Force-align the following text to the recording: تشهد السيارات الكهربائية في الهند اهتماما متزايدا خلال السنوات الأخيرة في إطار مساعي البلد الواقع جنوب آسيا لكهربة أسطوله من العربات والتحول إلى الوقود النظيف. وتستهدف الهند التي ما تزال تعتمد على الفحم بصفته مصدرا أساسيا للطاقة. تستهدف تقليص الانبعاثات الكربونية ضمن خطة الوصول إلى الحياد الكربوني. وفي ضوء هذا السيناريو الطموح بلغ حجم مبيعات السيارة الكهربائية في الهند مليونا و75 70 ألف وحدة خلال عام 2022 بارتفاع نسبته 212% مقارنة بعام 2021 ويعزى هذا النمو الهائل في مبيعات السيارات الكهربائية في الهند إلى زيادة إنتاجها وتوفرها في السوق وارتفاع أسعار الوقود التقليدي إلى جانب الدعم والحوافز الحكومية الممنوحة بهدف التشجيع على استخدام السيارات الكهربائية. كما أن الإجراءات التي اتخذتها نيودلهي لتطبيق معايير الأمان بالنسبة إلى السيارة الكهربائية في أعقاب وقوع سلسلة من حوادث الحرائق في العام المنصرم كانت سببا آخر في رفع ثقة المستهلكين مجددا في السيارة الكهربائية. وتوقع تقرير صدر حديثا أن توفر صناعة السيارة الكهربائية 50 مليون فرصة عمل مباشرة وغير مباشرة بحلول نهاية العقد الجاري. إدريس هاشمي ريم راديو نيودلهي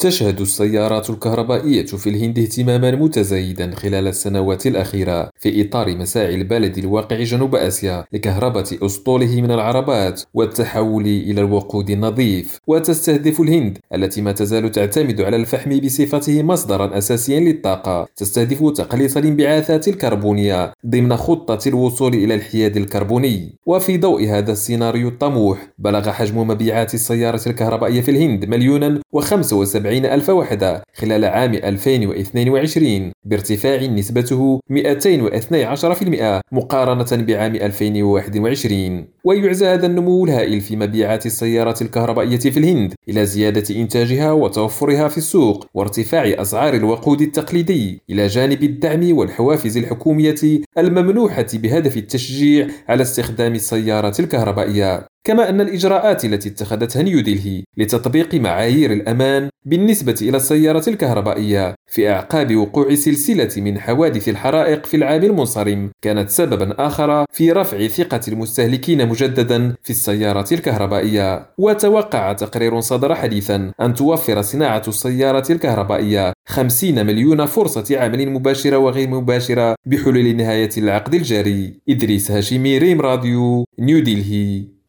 تشهد 0.00 0.40
السيارات 0.40 1.10
الكهربائية 1.10 1.86
في 1.86 2.10
الهند 2.10 2.38
اهتماما 2.38 2.90
متزايدا 2.90 3.74
خلال 3.74 4.06
السنوات 4.08 4.66
الأخيرة 4.66 5.30
في 5.40 5.62
إطار 5.62 5.96
مساعي 5.96 6.34
البلد 6.34 6.78
الواقع 6.78 7.22
جنوب 7.22 7.54
آسيا 7.54 8.04
لكهربة 8.12 8.78
أسطوله 8.82 9.40
من 9.40 9.50
العربات 9.50 10.22
والتحول 10.34 11.06
إلى 11.06 11.40
الوقود 11.40 11.90
النظيف. 11.90 12.58
وتستهدف 12.66 13.40
الهند 13.40 13.78
التي 13.94 14.20
ما 14.20 14.32
تزال 14.32 14.70
تعتمد 14.70 15.20
على 15.20 15.36
الفحم 15.36 15.80
بصفته 15.80 16.42
مصدرا 16.42 16.98
أساسيا 16.98 17.40
للطاقة. 17.40 18.06
تستهدف 18.16 18.70
تقليص 18.70 19.16
الانبعاثات 19.16 19.88
الكربونية 19.88 20.72
ضمن 20.86 21.16
خطة 21.16 21.68
الوصول 21.68 22.14
إلى 22.14 22.34
الحياد 22.34 22.76
الكربوني. 22.76 23.54
وفي 23.66 23.98
ضوء 23.98 24.28
هذا 24.28 24.52
السيناريو 24.52 25.08
الطموح 25.08 25.68
بلغ 25.78 26.10
حجم 26.10 26.38
مبيعات 26.38 26.94
السيارة 26.94 27.40
الكهربائية 27.46 28.00
في 28.00 28.10
الهند 28.10 28.44
مليونا 28.44 29.00
و75 29.16 29.89
70 29.90 30.06
ألف 30.06 30.30
وحدة 30.30 30.82
خلال 30.94 31.24
عام 31.24 31.54
2022 31.54 33.12
بارتفاع 33.24 33.86
نسبته 33.86 34.60
212% 34.72 36.40
مقارنة 36.52 37.24
بعام 37.24 37.54
2021 37.54 39.04
ويعزى 39.24 39.66
هذا 39.66 39.86
النمو 39.86 40.24
الهائل 40.24 40.60
في 40.60 40.76
مبيعات 40.76 41.26
السيارات 41.26 41.82
الكهربائية 41.82 42.38
في 42.38 42.56
الهند 42.56 42.94
إلى 43.08 43.26
زيادة 43.26 43.76
إنتاجها 43.76 44.32
وتوفرها 44.32 45.08
في 45.08 45.18
السوق 45.18 45.66
وارتفاع 45.74 46.24
أسعار 46.24 46.74
الوقود 46.74 47.20
التقليدي 47.20 48.02
إلى 48.10 48.26
جانب 48.26 48.62
الدعم 48.62 49.16
والحوافز 49.18 49.76
الحكومية 49.76 50.60
الممنوحة 50.78 51.46
بهدف 51.54 51.96
التشجيع 51.96 52.66
على 52.88 53.02
استخدام 53.02 53.54
السيارات 53.54 54.20
الكهربائية. 54.20 55.09
كما 55.24 55.48
أن 55.48 55.60
الإجراءات 55.60 56.24
التي 56.24 56.48
اتخذتها 56.48 57.02
نيودلهي 57.02 57.64
لتطبيق 57.76 58.34
معايير 58.34 58.92
الأمان 58.92 59.48
بالنسبة 59.64 60.14
إلى 60.22 60.36
السيارة 60.36 60.84
الكهربائية 60.88 61.74
في 61.86 62.10
أعقاب 62.10 62.56
وقوع 62.56 62.94
سلسلة 62.94 63.62
من 63.62 63.78
حوادث 63.78 64.28
الحرائق 64.28 64.86
في 64.86 64.96
العام 64.96 65.22
المنصرم 65.22 65.90
كانت 66.02 66.30
سببا 66.30 66.86
آخر 66.86 67.24
في 67.32 67.52
رفع 67.52 67.86
ثقة 67.86 68.20
المستهلكين 68.28 69.08
مجددا 69.08 69.74
في 69.82 69.90
السيارة 69.90 70.46
الكهربائية. 70.52 71.46
وتوقع 71.58 72.32
تقرير 72.32 72.80
صدر 72.80 73.14
حديثا 73.14 73.72
أن 73.80 73.94
توفر 73.94 74.42
صناعة 74.42 74.82
السيارة 74.88 75.52
الكهربائية 75.52 76.32
50 76.48 77.06
مليون 77.06 77.46
فرصة 77.46 77.98
عمل 77.98 78.30
مباشرة 78.30 78.78
وغير 78.78 79.08
مباشرة 79.08 79.74
بحلول 79.86 80.36
نهاية 80.36 80.70
العقد 80.78 81.14
الجاري. 81.14 81.80
إدريس 81.88 82.30
هاشمي 82.30 82.78
ريم 82.78 83.00
راديو 83.00 83.64
نيودلهي 83.78 84.79